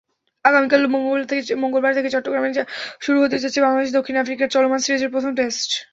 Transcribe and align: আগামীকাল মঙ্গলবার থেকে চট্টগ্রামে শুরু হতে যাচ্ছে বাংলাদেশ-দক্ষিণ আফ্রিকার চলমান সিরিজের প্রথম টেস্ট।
আগামীকাল 0.45 0.81
মঙ্গলবার 1.63 1.95
থেকে 1.97 2.09
চট্টগ্রামে 2.15 2.49
শুরু 3.01 3.17
হতে 3.23 3.35
যাচ্ছে 3.37 3.59
বাংলাদেশ-দক্ষিণ 3.65 4.15
আফ্রিকার 4.17 4.53
চলমান 4.55 4.79
সিরিজের 4.81 5.13
প্রথম 5.13 5.31
টেস্ট। 5.39 5.69